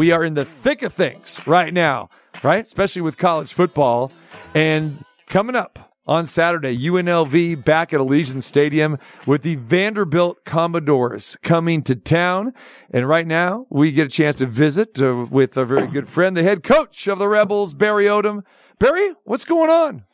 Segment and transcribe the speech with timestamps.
[0.00, 2.08] we are in the thick of things right now,
[2.42, 2.64] right?
[2.64, 4.10] Especially with college football.
[4.54, 11.82] And coming up on Saturday, UNLV back at Allegiant Stadium with the Vanderbilt Commodores coming
[11.82, 12.54] to town.
[12.90, 16.34] And right now, we get a chance to visit uh, with a very good friend,
[16.34, 18.42] the head coach of the Rebels, Barry Odom.
[18.78, 20.04] Barry, what's going on?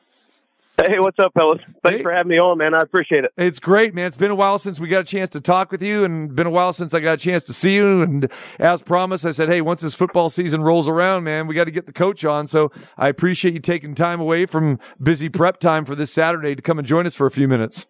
[0.79, 1.61] Hey, what's up, fellas?
[1.83, 2.03] Thanks hey.
[2.03, 2.75] for having me on, man.
[2.75, 3.33] I appreciate it.
[3.39, 4.09] It's great, man.
[4.09, 6.47] It's been a while since we got a chance to talk with you, and been
[6.47, 8.03] a while since I got a chance to see you.
[8.03, 11.65] And as promised, I said, hey, once this football season rolls around, man, we got
[11.65, 12.47] to get the coach on.
[12.47, 16.61] So I appreciate you taking time away from busy prep time for this Saturday to
[16.61, 17.87] come and join us for a few minutes.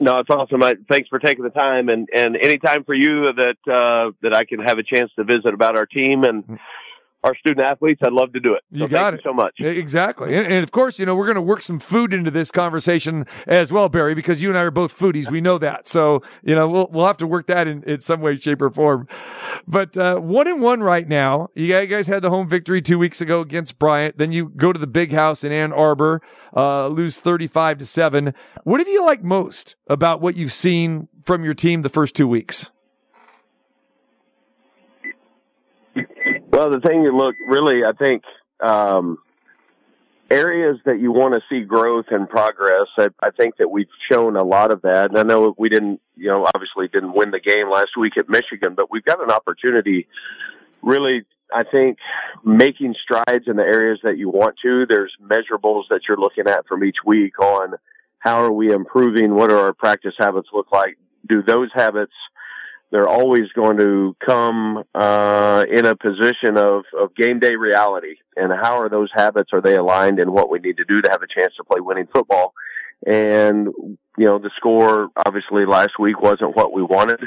[0.00, 0.64] No, it's awesome.
[0.64, 4.34] I, thanks for taking the time, and and any time for you that uh, that
[4.34, 6.58] I can have a chance to visit about our team and mm
[7.22, 8.62] our student athletes, I'd love to do it.
[8.72, 9.20] So you got it.
[9.24, 9.54] You so much.
[9.58, 10.34] Exactly.
[10.34, 13.26] And, and, of course, you know, we're going to work some food into this conversation
[13.46, 15.30] as well, Barry, because you and I are both foodies.
[15.30, 15.86] We know that.
[15.86, 18.70] So, you know, we'll, we'll have to work that in, in some way, shape or
[18.70, 19.06] form.
[19.66, 21.48] But, uh, one and one right now.
[21.54, 24.16] You guys had the home victory two weeks ago against Bryant.
[24.16, 26.22] Then you go to the big house in Ann Arbor,
[26.56, 28.34] uh, lose 35 to seven.
[28.64, 32.26] What have you liked most about what you've seen from your team the first two
[32.26, 32.70] weeks?
[36.60, 38.22] Well, the thing you look really, I think,
[38.62, 39.16] um,
[40.30, 42.86] areas that you want to see growth and progress.
[42.98, 45.08] I, I think that we've shown a lot of that.
[45.08, 48.28] And I know we didn't, you know, obviously didn't win the game last week at
[48.28, 50.06] Michigan, but we've got an opportunity
[50.82, 51.96] really, I think,
[52.44, 54.84] making strides in the areas that you want to.
[54.86, 57.72] There's measurables that you're looking at from each week on
[58.18, 59.34] how are we improving?
[59.34, 60.98] What are our practice habits look like?
[61.26, 62.12] Do those habits
[62.90, 68.16] they're always going to come uh, in a position of, of game day reality.
[68.36, 69.50] And how are those habits?
[69.52, 71.80] Are they aligned and what we need to do to have a chance to play
[71.80, 72.54] winning football?
[73.06, 73.68] And
[74.18, 77.20] you know, the score obviously last week wasn't what we wanted.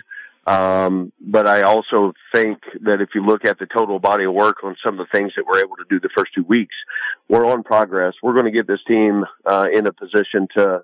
[0.45, 4.57] Um, but I also think that if you look at the total body of work
[4.63, 6.75] on some of the things that we're able to do the first two weeks,
[7.29, 8.13] we're on progress.
[8.21, 10.83] We're going to get this team uh, in a position to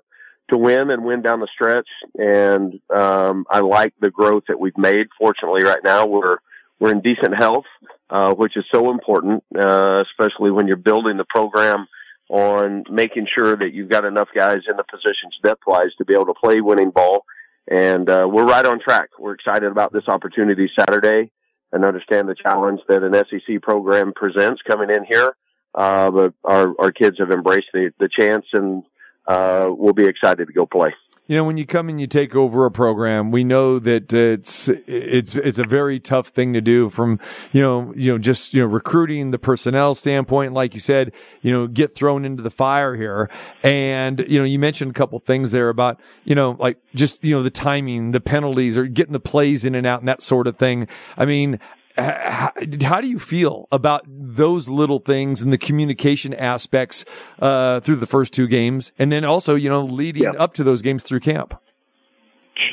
[0.50, 1.88] to win and win down the stretch.
[2.14, 5.08] And um, I like the growth that we've made.
[5.18, 6.38] Fortunately, right now we're
[6.78, 7.66] we're in decent health,
[8.08, 11.86] uh, which is so important, uh, especially when you're building the program
[12.30, 16.14] on making sure that you've got enough guys in the positions depth wise to be
[16.14, 17.24] able to play winning ball.
[17.70, 19.10] And uh, we're right on track.
[19.18, 21.30] We're excited about this opportunity Saturday
[21.72, 25.34] and understand the challenge that an SEC program presents coming in here.
[25.74, 28.82] Uh, but our, our kids have embraced the, the chance and
[29.30, 30.92] uh, we'll be excited to go play.
[31.28, 34.68] You know, when you come and you take over a program, we know that it's
[34.68, 36.88] it's it's a very tough thing to do.
[36.88, 37.20] From
[37.52, 41.52] you know, you know, just you know, recruiting the personnel standpoint, like you said, you
[41.52, 43.30] know, get thrown into the fire here.
[43.62, 47.32] And you know, you mentioned a couple things there about you know, like just you
[47.32, 50.48] know, the timing, the penalties, or getting the plays in and out, and that sort
[50.48, 50.88] of thing.
[51.16, 51.60] I mean,
[51.96, 52.52] how,
[52.82, 57.04] how, do you feel about those little things and the communication aspects
[57.40, 60.30] uh, through the first two games, and then also you know leading yeah.
[60.32, 61.60] up to those games through camp?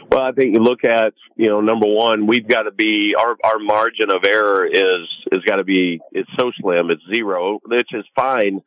[0.09, 3.35] Well, I think you look at, you know, number one, we've got to be, our,
[3.43, 6.89] our margin of error is, is got to be, it's so slim.
[6.89, 8.61] It's zero, which is fine.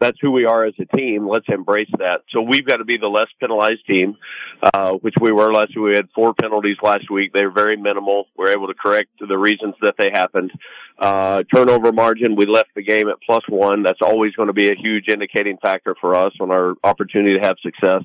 [0.00, 1.28] That's who we are as a team.
[1.28, 2.22] Let's embrace that.
[2.30, 4.16] So we've got to be the less penalized team,
[4.62, 5.84] uh, which we were last week.
[5.84, 7.32] We had four penalties last week.
[7.32, 8.26] They were very minimal.
[8.38, 10.52] We are able to correct the reasons that they happened.
[10.98, 13.82] Uh, turnover margin, we left the game at plus one.
[13.82, 17.44] That's always going to be a huge indicating factor for us on our opportunity to
[17.44, 18.02] have success.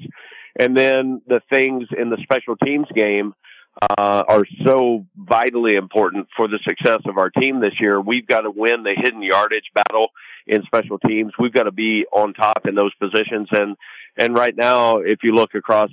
[0.57, 3.33] And then the things in the special teams game
[3.81, 8.01] uh, are so vitally important for the success of our team this year.
[8.01, 10.09] We've got to win the hidden yardage battle
[10.47, 11.33] in special teams.
[11.39, 13.47] We've got to be on top in those positions.
[13.51, 13.77] And,
[14.17, 15.91] and right now, if you look across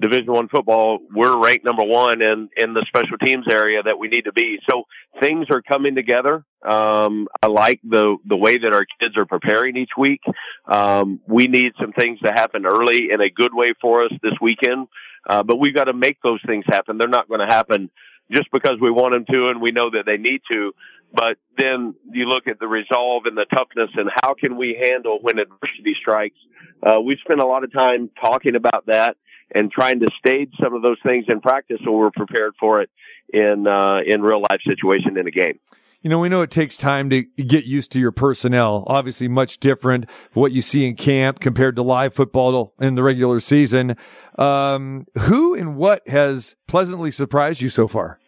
[0.00, 4.08] Division One football, we're ranked number one in in the special teams area that we
[4.08, 4.58] need to be.
[4.68, 4.84] So
[5.20, 6.44] things are coming together.
[6.66, 10.20] Um, I like the the way that our kids are preparing each week.
[10.66, 14.34] Um, we need some things to happen early in a good way for us this
[14.40, 14.88] weekend,
[15.28, 16.98] uh, but we've got to make those things happen.
[16.98, 17.90] They're not going to happen
[18.30, 20.72] just because we want them to and we know that they need to.
[21.12, 25.18] But then you look at the resolve and the toughness and how can we handle
[25.22, 26.36] when adversity strikes.
[26.82, 29.16] Uh, we've spent a lot of time talking about that
[29.54, 32.90] and trying to stage some of those things in practice so we're prepared for it
[33.32, 35.58] in uh, in real life situation in a game.
[36.02, 38.84] You know, we know it takes time to get used to your personnel.
[38.86, 43.40] Obviously, much different what you see in camp compared to live football in the regular
[43.40, 43.96] season.
[44.38, 48.20] Um, who and what has pleasantly surprised you so far?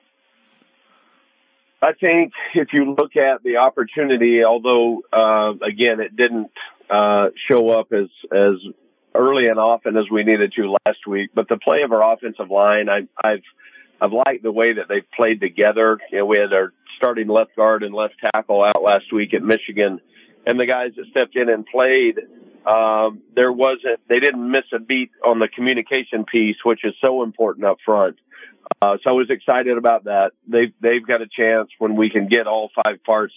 [1.80, 6.50] I think if you look at the opportunity, although uh, again it didn't
[6.90, 8.54] uh, show up as as
[9.18, 11.30] early and often as we needed to last week.
[11.34, 13.42] But the play of our offensive line, I, I've
[14.00, 15.98] I've liked the way that they've played together.
[16.12, 19.42] You know, we had our starting left guard and left tackle out last week at
[19.42, 20.00] Michigan,
[20.46, 22.20] and the guys that stepped in and played,
[22.64, 27.22] um, there wasn't they didn't miss a beat on the communication piece, which is so
[27.22, 28.16] important up front.
[28.80, 30.32] Uh, so I was excited about that.
[30.46, 33.34] They've they've got a chance when we can get all five parts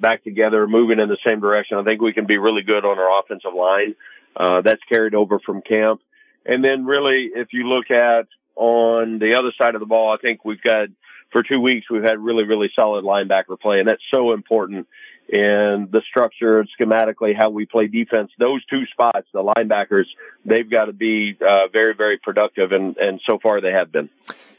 [0.00, 1.78] back together, moving in the same direction.
[1.78, 3.94] I think we can be really good on our offensive line.
[4.36, 6.00] Uh, that's carried over from camp.
[6.46, 10.16] And then really, if you look at on the other side of the ball, I
[10.18, 10.88] think we've got
[11.32, 14.88] for two weeks we've had really really solid linebacker play, and that's so important
[15.28, 18.32] in the structure schematically how we play defense.
[18.38, 20.06] Those two spots, the linebackers,
[20.44, 24.08] they've got to be uh, very very productive, and and so far they have been.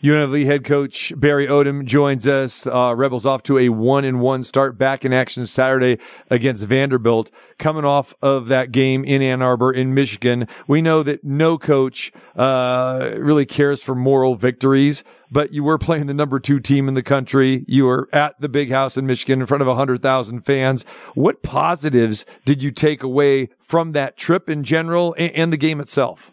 [0.04, 2.66] UNLV head coach Barry Odom joins us.
[2.66, 7.30] Uh, Rebels off to a one and one start back in action Saturday against Vanderbilt.
[7.60, 12.12] Coming off of that game in Ann Arbor in Michigan, we know that no coach
[12.36, 16.96] uh, really cares for moral victories, but you were playing the number two team in
[16.96, 17.64] the country.
[17.68, 20.84] You were at the big house in Michigan in front of 100,000 fans.
[21.14, 25.80] What positives did you take away from that trip in general and, and the game
[25.80, 26.32] itself?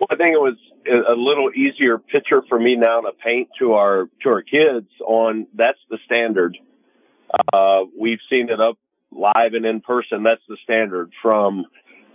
[0.00, 3.74] Well, I think it was a little easier picture for me now to paint to
[3.74, 6.56] our to our kids on that's the standard.
[7.52, 8.78] Uh, we've seen it up
[9.10, 10.22] live and in person.
[10.22, 11.66] That's the standard from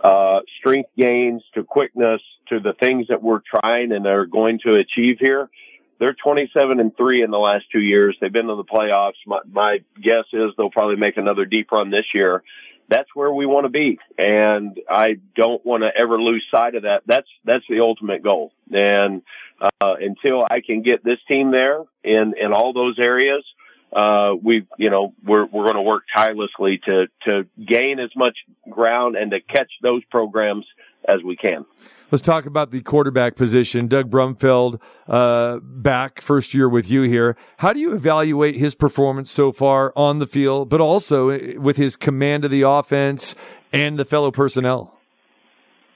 [0.02, 4.76] uh, strength gains to quickness to the things that we're trying and are going to
[4.76, 5.50] achieve here.
[5.98, 8.16] They're 27 and three in the last two years.
[8.20, 9.20] They've been to the playoffs.
[9.26, 12.42] My, my guess is they'll probably make another deep run this year
[12.90, 13.98] that's where we want to be.
[14.18, 17.04] And I don't want to ever lose sight of that.
[17.06, 18.52] That's, that's the ultimate goal.
[18.70, 19.22] And,
[19.60, 23.44] uh, until I can get this team there in, in all those areas,
[23.92, 28.36] uh, we, you know, we're, we're going to work tirelessly to, to gain as much
[28.68, 30.66] ground and to catch those programs
[31.08, 31.64] as we can.
[32.10, 33.86] Let's talk about the quarterback position.
[33.86, 37.36] Doug Brumfield, uh, back first year with you here.
[37.58, 41.96] How do you evaluate his performance so far on the field, but also with his
[41.96, 43.36] command of the offense
[43.72, 44.98] and the fellow personnel?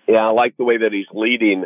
[0.07, 1.65] Yeah, I like the way that he's leading.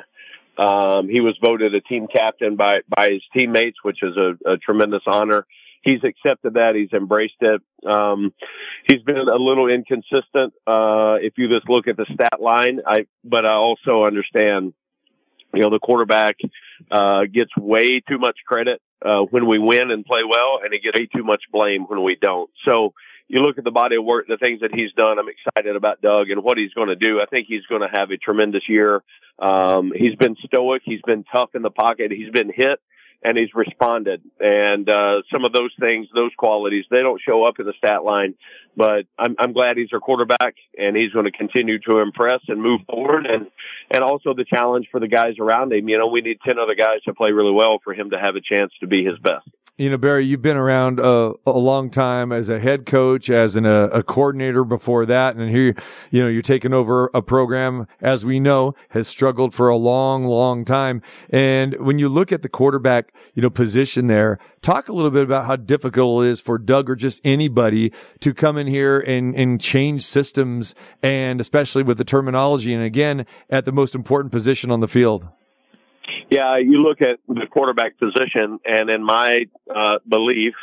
[0.56, 4.56] Um, he was voted a team captain by, by his teammates, which is a, a
[4.56, 5.46] tremendous honor
[5.88, 6.74] he's accepted that.
[6.74, 7.62] He's embraced it.
[7.86, 8.32] Um,
[8.88, 10.52] he's been a little inconsistent.
[10.66, 14.74] Uh, if you just look at the stat line, I, but I also understand,
[15.54, 16.36] you know, the quarterback,
[16.90, 20.80] uh, gets way too much credit, uh, when we win and play well and he
[20.80, 22.50] gets way too much blame when we don't.
[22.64, 22.92] So,
[23.30, 25.18] you look at the body of work, the things that he's done.
[25.18, 27.20] I'm excited about Doug and what he's going to do.
[27.20, 29.02] I think he's going to have a tremendous year.
[29.38, 30.80] Um, he's been stoic.
[30.82, 32.10] He's been tough in the pocket.
[32.10, 32.80] He's been hit
[33.22, 34.22] and he's responded.
[34.40, 38.04] And uh, some of those things, those qualities, they don't show up in the stat
[38.04, 38.34] line.
[38.76, 42.62] But I'm, I'm glad he's our quarterback, and he's going to continue to impress and
[42.62, 43.26] move forward.
[43.26, 43.48] And
[43.90, 45.88] and also the challenge for the guys around him.
[45.88, 48.36] You know, we need ten other guys to play really well for him to have
[48.36, 49.48] a chance to be his best
[49.78, 53.54] you know, Barry, you've been around a, a long time as a head coach, as
[53.54, 55.36] an, a, a coordinator before that.
[55.36, 55.76] And here,
[56.10, 60.24] you know, you're taking over a program, as we know, has struggled for a long,
[60.24, 61.00] long time.
[61.30, 65.22] And when you look at the quarterback, you know, position there, talk a little bit
[65.22, 69.36] about how difficult it is for Doug or just anybody to come in here and,
[69.36, 72.74] and change systems and especially with the terminology.
[72.74, 75.28] And again, at the most important position on the field.
[76.30, 80.54] Yeah, you look at the quarterback position, and in my uh, belief,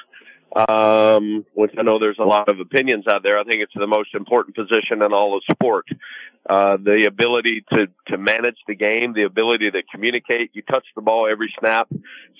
[0.55, 3.87] um, which I know there's a lot of opinions out there, I think it's the
[3.87, 5.85] most important position in all of sport.
[6.47, 10.51] Uh, the ability to, to manage the game, the ability to communicate.
[10.53, 11.89] You touch the ball every snap.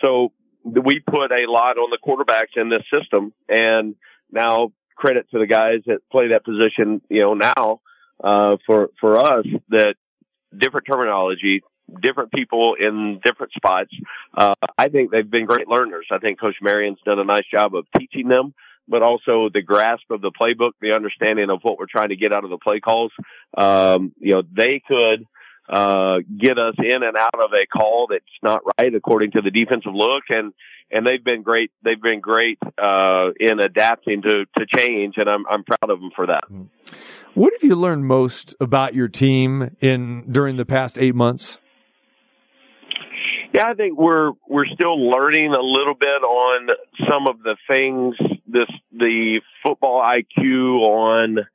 [0.02, 0.32] So
[0.64, 3.34] we put a lot on the quarterbacks in this system.
[3.50, 3.96] And
[4.32, 7.82] now credit to the guys that play that position, you know, now,
[8.24, 9.96] uh, for, for us that
[10.56, 11.64] different terminology,
[12.02, 13.92] different people in different spots.
[14.34, 16.08] Uh, I think they've been great learners.
[16.12, 18.54] I think Coach Marion's done a nice job of teaching them,
[18.88, 22.34] but also the grasp of the playbook, the understanding of what we're trying to get
[22.34, 23.12] out of the play calls.
[23.58, 25.26] Um, you know, they could
[25.70, 29.52] uh, get us in and out of a call that's not right according to the
[29.52, 30.54] defensive look and
[30.92, 35.46] and they've been great they've been great uh, in adapting to to change and I'm
[35.48, 36.44] I'm proud of them for that.
[37.34, 41.58] What have you learned most about your team in during the past 8 months?
[43.56, 46.68] Yeah, I think we're we're still learning a little bit on
[47.10, 51.48] some of the things this the football IQ on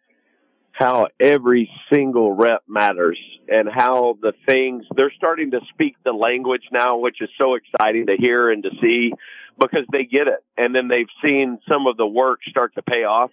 [0.72, 6.62] how every single rep matters and how the things they're starting to speak the language
[6.72, 9.12] now, which is so exciting to hear and to see
[9.58, 10.42] because they get it.
[10.56, 13.30] And then they've seen some of the work start to pay off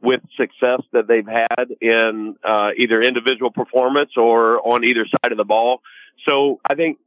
[0.00, 5.36] with success that they've had in uh, either individual performance or on either side of
[5.36, 5.82] the ball.
[6.26, 6.98] So I think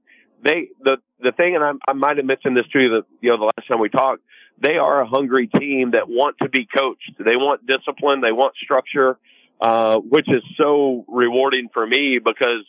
[0.43, 3.29] they the the thing, and I, I might have mentioned this to you, that you
[3.29, 4.21] know the last time we talked,
[4.61, 7.13] they are a hungry team that want to be coached.
[7.19, 8.21] They want discipline.
[8.21, 9.17] They want structure.
[9.61, 12.63] Uh, which is so rewarding for me because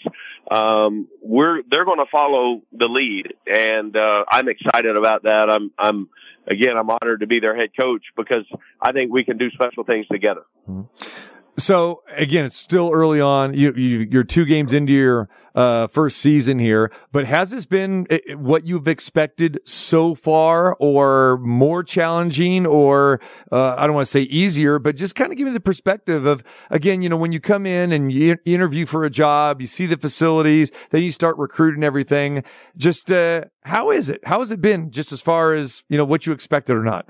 [0.50, 5.49] um, we're they're going to follow the lead, and uh, I'm excited about that.
[5.49, 6.09] I'm I'm
[6.49, 8.45] again I'm honored to be their head coach because
[8.83, 10.43] I think we can do special things together.
[10.69, 11.29] Mm-hmm.
[11.61, 13.55] So again, it's still early on.
[13.55, 18.07] You, you are two games into your uh, first season here, but has this been
[18.09, 23.21] eh, eh, what you've expected so far, or more challenging, or
[23.52, 26.25] uh, I don't want to say easier, but just kind of give me the perspective
[26.25, 29.67] of again, you know, when you come in and you interview for a job, you
[29.67, 32.43] see the facilities, then you start recruiting everything.
[32.76, 34.21] Just uh, how is it?
[34.25, 34.90] How has it been?
[34.90, 37.07] Just as far as you know, what you expected or not?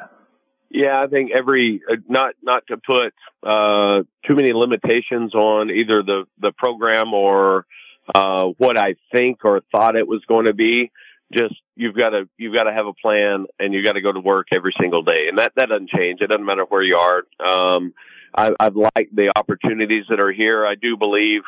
[0.70, 3.12] Yeah, I think every uh, not not to put
[3.42, 7.66] uh, too many limitations on either the the program or
[8.14, 10.92] uh, what I think or thought it was going to be.
[11.32, 14.12] Just you've got to you've got to have a plan and you've got to go
[14.12, 16.20] to work every single day, and that that doesn't change.
[16.20, 17.24] It doesn't matter where you are.
[17.44, 17.92] Um,
[18.32, 20.64] I, I've liked the opportunities that are here.
[20.64, 21.42] I do believe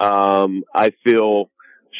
[0.00, 1.48] um, I feel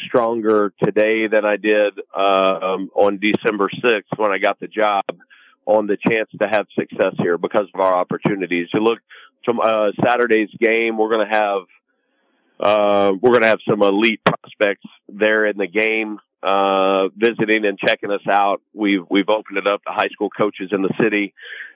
[0.07, 5.05] stronger today than I did uh, um, on December 6th when I got the job
[5.65, 8.67] on the chance to have success here because of our opportunities.
[8.73, 8.99] You look
[9.45, 11.61] to uh, Saturday's game, we're going to have
[12.59, 17.77] uh, we're going to have some elite prospects there in the game, uh, visiting and
[17.77, 18.61] checking us out.
[18.73, 21.33] We've we've opened it up to high school coaches in the city,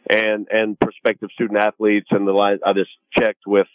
[0.09, 2.07] and and prospective student athletes.
[2.11, 3.67] And the line I just checked with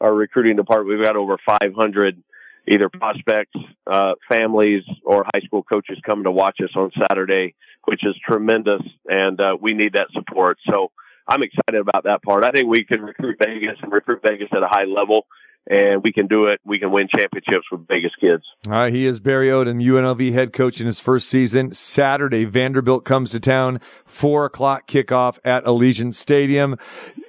[0.00, 0.96] our recruiting department.
[0.96, 2.22] We've got over 500
[2.68, 3.56] either prospects,
[3.86, 7.54] uh, families, or high school coaches coming to watch us on Saturday
[7.86, 10.58] which is tremendous, and uh, we need that support.
[10.68, 10.90] So
[11.26, 12.44] I'm excited about that part.
[12.44, 15.26] I think we can recruit Vegas and recruit Vegas at a high level
[15.68, 16.60] and we can do it.
[16.64, 18.44] We can win championships with Vegas kids.
[18.66, 18.92] All right.
[18.92, 21.72] He is Barry Odom, UNLV head coach in his first season.
[21.72, 26.76] Saturday, Vanderbilt comes to town, four o'clock kickoff at Allegiant Stadium.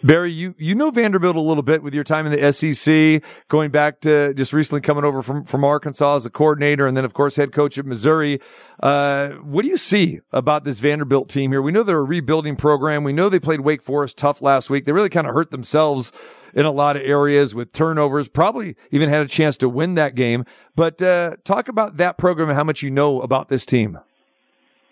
[0.03, 3.71] Barry, you, you know Vanderbilt a little bit with your time in the SEC, going
[3.71, 7.13] back to just recently coming over from, from Arkansas as a coordinator and then, of
[7.13, 8.39] course, head coach at Missouri.
[8.81, 11.61] Uh, what do you see about this Vanderbilt team here?
[11.61, 13.03] We know they're a rebuilding program.
[13.03, 14.85] We know they played Wake Forest tough last week.
[14.85, 16.11] They really kind of hurt themselves
[16.57, 20.15] in a lot of areas with turnovers, probably even had a chance to win that
[20.15, 20.43] game.
[20.75, 23.99] But uh, talk about that program and how much you know about this team.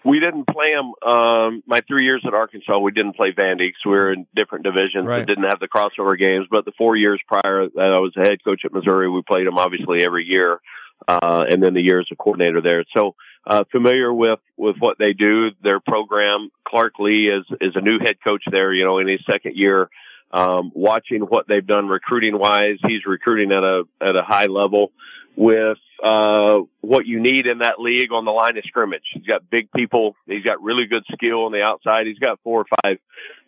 [0.05, 0.93] We didn't play them.
[1.01, 4.63] Um, my three years at Arkansas, we didn't play Vandy because we were in different
[4.63, 5.25] divisions right.
[5.25, 6.45] didn't have the crossover games.
[6.51, 9.47] But the four years prior that I was a head coach at Missouri, we played
[9.47, 10.61] them obviously every year.
[11.07, 12.85] Uh, and then the year as a coordinator there.
[12.95, 16.49] So, uh, familiar with, with what they do, their program.
[16.65, 19.89] Clark Lea is, is a new head coach there, you know, in his second year
[20.35, 22.77] um, watching what they've done recruiting wise.
[22.85, 24.91] He's recruiting at a at a high level
[25.37, 29.03] with uh, what you need in that league on the line of scrimmage.
[29.13, 30.15] He's got big people.
[30.27, 32.05] He's got really good skill on the outside.
[32.05, 32.97] He's got four or five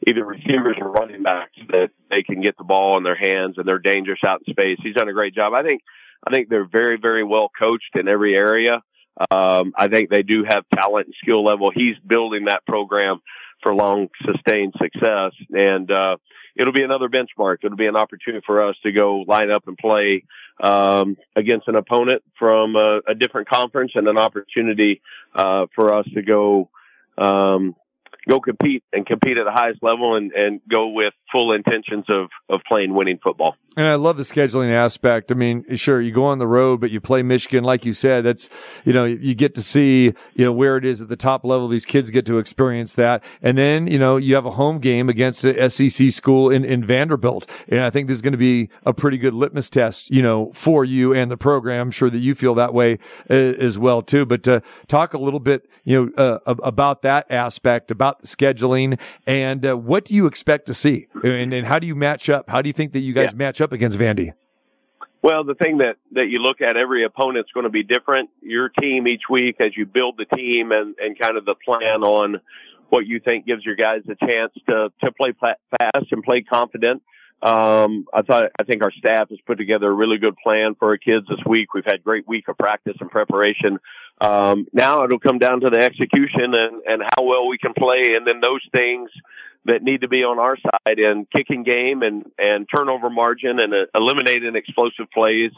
[0.07, 3.67] either receivers or running backs that they can get the ball in their hands and
[3.67, 4.77] they're dangerous out in space.
[4.81, 5.53] He's done a great job.
[5.53, 5.81] I think
[6.25, 8.81] I think they're very very well coached in every area.
[9.29, 11.71] Um, I think they do have talent and skill level.
[11.73, 13.19] He's building that program
[13.63, 15.31] for long sustained success.
[15.51, 16.17] And, uh,
[16.57, 17.57] it'll be another benchmark.
[17.63, 20.23] It'll be an opportunity for us to go line up and play,
[20.59, 25.01] um, against an opponent from a, a, different conference and an opportunity,
[25.35, 26.69] uh, for us to go,
[27.17, 27.75] um,
[28.27, 32.29] go compete and compete at the highest level and, and go with full intentions of,
[32.49, 33.55] of playing winning football.
[33.75, 35.31] And I love the scheduling aspect.
[35.31, 38.25] I mean, sure, you go on the road, but you play Michigan, like you said,
[38.25, 38.49] that's,
[38.83, 41.67] you know, you get to see, you know, where it is at the top level.
[41.67, 43.23] These kids get to experience that.
[43.41, 46.83] And then, you know, you have a home game against an SEC school in, in
[46.83, 47.47] Vanderbilt.
[47.67, 50.83] And I think there's going to be a pretty good litmus test, you know, for
[50.83, 51.81] you and the program.
[51.81, 52.97] I'm sure that you feel that way
[53.29, 54.25] uh, as well, too.
[54.25, 58.99] But uh, talk a little bit, you know, uh, about that aspect, about the scheduling
[59.25, 61.07] and uh, what do you expect to see?
[61.23, 62.49] And, and how do you match up?
[62.49, 63.37] How do you think that you guys yeah.
[63.37, 64.33] match up against Vandy?
[65.21, 68.29] Well, the thing that, that you look at, every opponent's going to be different.
[68.41, 72.03] Your team each week, as you build the team and, and kind of the plan
[72.03, 72.39] on
[72.89, 77.01] what you think gives your guys a chance to, to play fast and play confident.
[77.41, 80.89] Um, I thought, I think our staff has put together a really good plan for
[80.89, 81.73] our kids this week.
[81.73, 83.79] We've had great week of practice and preparation.
[84.19, 88.15] Um, now it'll come down to the execution and, and how well we can play.
[88.15, 89.11] And then those things,
[89.65, 93.73] that need to be on our side in kicking game and, and turnover margin and
[93.73, 95.51] uh, eliminating explosive plays.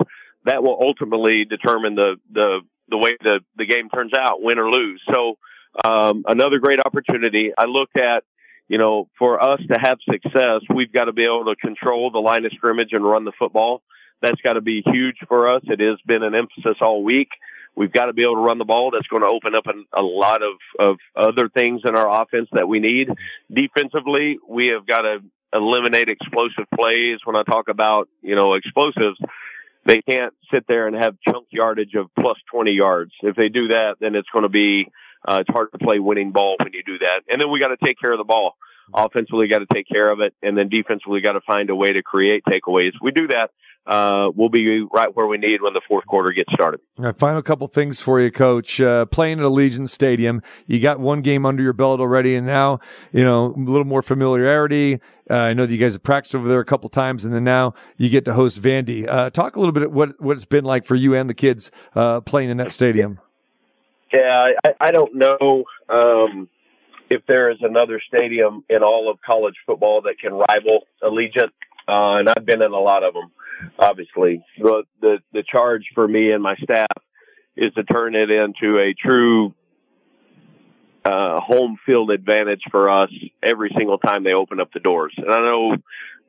[0.46, 4.70] That will ultimately determine the, the, the way the, the game turns out, win or
[4.72, 5.02] lose.
[5.14, 5.38] So,
[5.86, 7.52] um, another great opportunity.
[7.56, 8.24] I look at,
[8.70, 12.20] you know, for us to have success, we've got to be able to control the
[12.20, 13.82] line of scrimmage and run the football.
[14.22, 15.64] That's got to be huge for us.
[15.66, 17.30] It has been an emphasis all week
[17.80, 18.92] We've got to be able to run the ball.
[18.92, 22.50] That's going to open up an, a lot of, of other things in our offense
[22.52, 23.10] that we need.
[23.50, 25.20] Defensively, we have got to
[25.54, 27.20] eliminate explosive plays.
[27.24, 29.18] When I talk about, you know, explosives,
[29.86, 33.12] they can't sit there and have chunk yardage of plus 20 yards.
[33.22, 34.88] If they do that, then it's going to be,
[35.28, 37.22] uh, it's hard to play winning ball when you do that.
[37.30, 38.56] And then we got to take care of the ball.
[38.92, 40.34] Offensively, got to take care of it.
[40.42, 42.94] And then defensively, got to find a way to create takeaways.
[43.02, 43.52] We do that
[43.90, 46.80] uh, we'll be right where we need when the fourth quarter gets started.
[46.98, 48.80] Right, final couple things for you, Coach.
[48.80, 52.80] Uh, playing at Allegiant Stadium, you got one game under your belt already, and now
[53.12, 55.00] you know a little more familiarity.
[55.30, 57.44] Uh, I know that you guys have practiced over there a couple times, and then
[57.44, 59.08] now you get to host Vandy.
[59.08, 61.72] Uh, talk a little bit what what it's been like for you and the kids
[61.96, 63.20] uh, playing in that stadium.
[64.14, 66.50] Yeah, I, I don't know um,
[67.10, 71.52] if there is another stadium in all of college football that can rival Allegiant,
[71.88, 73.32] uh, and I've been in a lot of them
[73.78, 74.44] obviously.
[74.58, 76.92] The, the, the charge for me and my staff
[77.56, 79.54] is to turn it into a true
[81.06, 83.10] uh, home field advantage for us
[83.42, 85.14] every single time they open up the doors.
[85.18, 85.78] And I know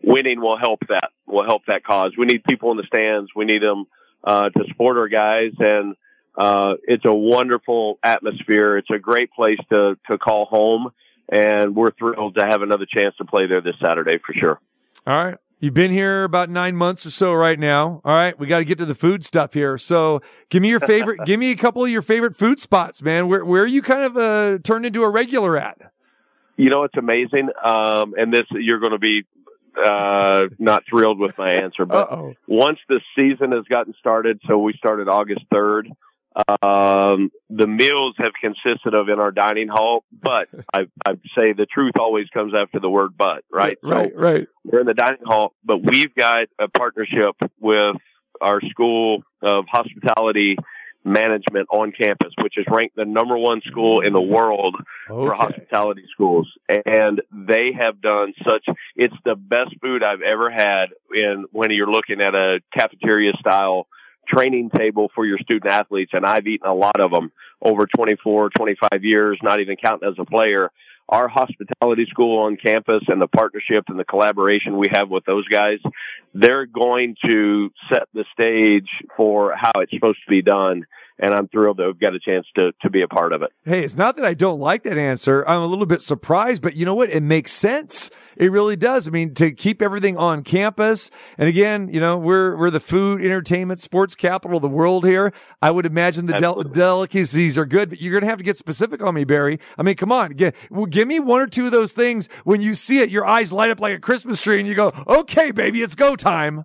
[0.02, 2.12] winning will help that, will help that cause.
[2.16, 3.30] We need people in the stands.
[3.34, 3.87] We need them
[4.25, 5.52] uh, to support our guys.
[5.58, 5.94] And
[6.37, 8.76] uh, it's a wonderful atmosphere.
[8.78, 10.90] It's a great place to, to call home.
[11.30, 14.60] And we're thrilled to have another chance to play there this Saturday for sure.
[15.06, 15.37] All right.
[15.60, 18.00] You've been here about nine months or so right now.
[18.02, 19.76] All right, we got to get to the food stuff here.
[19.76, 21.20] So, give me your favorite.
[21.26, 23.28] give me a couple of your favorite food spots, man.
[23.28, 25.92] Where where are you kind of uh, turned into a regular at?
[26.56, 27.50] You know, it's amazing.
[27.62, 29.26] Um, and this you're going to be
[29.76, 32.34] uh, not thrilled with my answer, but Uh-oh.
[32.46, 35.90] once the season has gotten started, so we started August third.
[36.62, 41.66] Um, the meals have consisted of in our dining hall, but I, I say the
[41.66, 43.78] truth always comes after the word but, right?
[43.82, 44.49] Right, so right.
[44.64, 47.97] We're in the dining hall, but we've got a partnership with
[48.40, 50.56] our school of hospitality
[51.04, 54.85] management on campus, which is ranked the number one school in the world okay.
[55.09, 56.50] for hospitality schools.
[56.68, 58.66] And they have done such,
[58.97, 63.87] it's the best food I've ever had in when you're looking at a cafeteria style
[64.33, 68.51] training table for your student athletes, and I've eaten a lot of them over 24,
[68.51, 70.71] 25 years, not even counting as a player.
[71.09, 75.47] Our hospitality school on campus and the partnership and the collaboration we have with those
[75.49, 75.79] guys,
[76.35, 80.87] they're going to set the stage for how it's supposed to be done
[81.20, 83.50] and I'm thrilled to have got a chance to to be a part of it.
[83.64, 85.44] Hey, it's not that I don't like that answer.
[85.46, 87.11] I'm a little bit surprised, but you know what?
[87.11, 88.11] It makes sense.
[88.37, 89.06] It really does.
[89.06, 93.22] I mean, to keep everything on campus, and again, you know, we're we're the food,
[93.22, 95.33] entertainment, sports capital of the world here.
[95.61, 98.56] I would imagine the del- delicacies are good, but you're going to have to get
[98.56, 99.61] specific on me, Barry.
[99.76, 102.28] I mean, come on, give, well, give me one or two of those things.
[102.44, 104.92] When you see it, your eyes light up like a Christmas tree, and you go,
[105.06, 106.64] "Okay, baby, it's go time."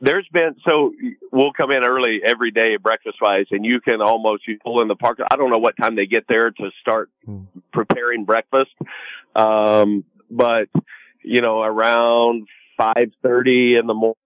[0.00, 0.92] There's been so
[1.32, 4.88] we'll come in early every day breakfast wise and you can almost you pull in
[4.88, 7.42] the park i don't know what time they get there to start hmm.
[7.72, 8.72] preparing breakfast
[9.34, 10.68] um but
[11.22, 14.16] you know around five thirty in the morning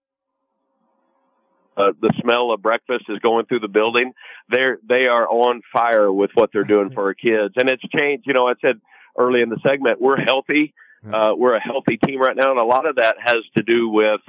[1.77, 4.13] uh, the smell of breakfast is going through the building
[4.49, 8.27] they're they are on fire with what they're doing for our kids and it's changed
[8.27, 8.81] you know i said
[9.17, 11.15] early in the segment we're healthy hmm.
[11.15, 13.89] uh, we're a healthy team right now and a lot of that has to do
[13.89, 14.21] with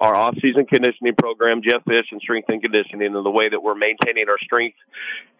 [0.00, 3.74] our off-season conditioning program, Jeff Fish, and strength and conditioning, and the way that we're
[3.74, 4.76] maintaining our strength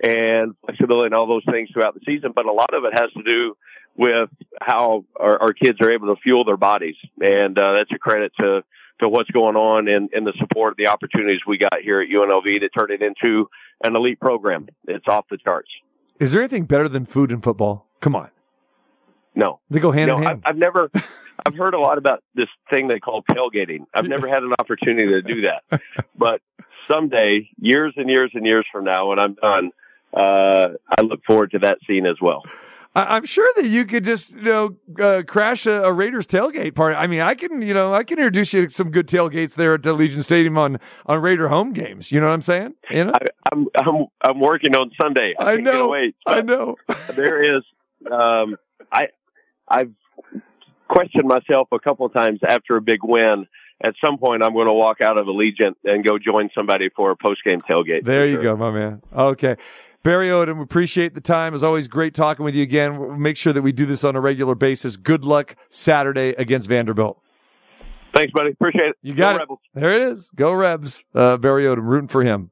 [0.03, 2.33] and flexibility and all those things throughout the season.
[2.35, 3.57] But a lot of it has to do
[3.97, 7.99] with how our, our kids are able to fuel their bodies, and uh, that's a
[7.99, 8.65] credit to
[9.01, 12.61] to what's going on and, and the support, the opportunities we got here at UNLV
[12.61, 13.49] to turn it into
[13.85, 14.67] an elite program.
[14.89, 15.69] It's off the charts.
[16.19, 17.87] Is there anything better than food in football?
[18.01, 18.31] Come on.
[19.35, 20.43] No, they go hand no, in hand.
[20.45, 20.91] I've, I've never.
[21.47, 23.87] I've heard a lot about this thing they call tailgating.
[23.95, 25.81] I've never had an opportunity to do that,
[26.17, 26.43] but
[26.89, 29.71] someday, years and years and years from now, when I'm done,
[30.13, 32.43] uh, I look forward to that scene as well.
[32.95, 36.97] I'm sure that you could just, you know, uh, crash a, a, Raiders tailgate party.
[36.97, 39.75] I mean, I can, you know, I can introduce you to some good tailgates there
[39.75, 42.11] at the Allegiant Stadium on, on Raider home games.
[42.11, 42.75] You know what I'm saying?
[42.91, 45.35] You know, I, am I'm, I'm, I'm working on Sunday.
[45.39, 45.89] I, I know.
[45.89, 46.77] Wait, I know.
[47.15, 47.63] there is,
[48.11, 48.57] um,
[48.91, 49.09] I,
[49.71, 49.93] I've
[50.89, 53.47] questioned myself a couple of times after a big win.
[53.81, 57.13] At some point, I'm going to walk out of Allegiant and go join somebody for
[57.13, 58.05] a post game tailgate.
[58.05, 58.43] There you sure.
[58.43, 59.03] go, my man.
[59.17, 59.57] Okay.
[60.03, 61.55] Barry Odom, we appreciate the time.
[61.55, 62.99] It's always, great talking with you again.
[62.99, 64.97] We'll make sure that we do this on a regular basis.
[64.97, 67.21] Good luck Saturday against Vanderbilt.
[68.15, 68.51] Thanks, buddy.
[68.51, 68.97] Appreciate it.
[69.03, 69.41] You got go it.
[69.41, 69.59] Rebels.
[69.75, 70.31] There it is.
[70.35, 71.05] Go Rebs.
[71.15, 72.47] Uh, Barry Odom, rooting for him.